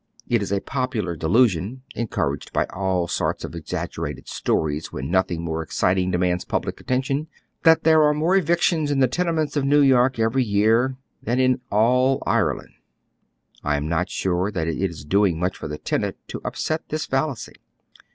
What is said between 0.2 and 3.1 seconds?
It is a popular delusion, encouraged by all